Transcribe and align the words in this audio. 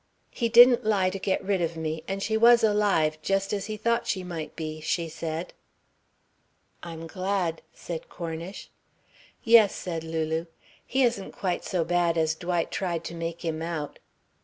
"He 0.31 0.49
didn't 0.49 0.83
lie 0.83 1.11
to 1.11 1.19
get 1.19 1.43
rid 1.45 1.61
of 1.61 1.77
me 1.77 2.03
and 2.07 2.23
she 2.23 2.35
was 2.35 2.63
alive, 2.63 3.19
just 3.21 3.53
as 3.53 3.67
he 3.67 3.77
thought 3.77 4.07
she 4.07 4.23
might 4.23 4.55
be," 4.55 4.79
she 4.81 5.07
said. 5.07 5.53
"I'm 6.81 7.05
glad," 7.05 7.61
said 7.71 8.09
Cornish. 8.09 8.71
"Yes," 9.43 9.75
said 9.75 10.03
Lulu. 10.03 10.47
"He 10.87 11.03
isn't 11.03 11.33
quite 11.33 11.63
so 11.63 11.85
bad 11.85 12.17
as 12.17 12.33
Dwight 12.33 12.71
tried 12.71 13.03
to 13.03 13.13
make 13.13 13.45
him 13.45 13.61
out." 13.61 13.99